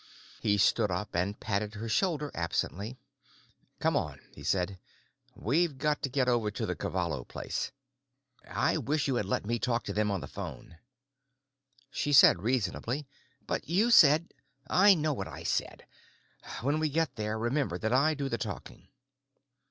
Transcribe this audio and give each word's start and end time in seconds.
He 0.41 0.57
stood 0.57 0.89
up 0.89 1.13
and 1.13 1.39
patted 1.39 1.75
her 1.75 1.87
shoulder 1.87 2.31
absently. 2.33 2.97
"Come 3.77 3.95
on," 3.95 4.19
he 4.33 4.41
said, 4.43 4.79
"we've 5.35 5.77
got 5.77 6.01
to 6.01 6.09
get 6.09 6.27
over 6.27 6.49
to 6.49 6.65
the 6.65 6.75
Cavallo 6.75 7.23
place. 7.23 7.71
I 8.49 8.79
wish 8.79 9.07
you 9.07 9.13
had 9.17 9.27
let 9.27 9.45
me 9.45 9.59
talk 9.59 9.83
to 9.83 9.93
them 9.93 10.09
on 10.09 10.19
the 10.19 10.27
phone." 10.27 10.79
She 11.91 12.13
said 12.13 12.41
reasonably, 12.41 13.07
"But 13.45 13.69
you 13.69 13.91
said——" 13.91 14.33
"I 14.67 14.95
know 14.95 15.13
what 15.13 15.27
I 15.27 15.43
said. 15.43 15.85
When 16.63 16.79
we 16.79 16.89
get 16.89 17.15
there, 17.15 17.37
remember 17.37 17.77
that 17.77 17.93
I 17.93 18.15
do 18.15 18.27
the 18.27 18.39
talking." 18.39 18.87